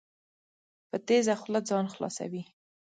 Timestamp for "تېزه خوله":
1.07-1.59